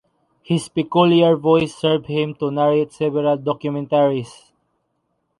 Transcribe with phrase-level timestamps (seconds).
[0.41, 4.49] His peculiar voice served him to narrate several documentaries.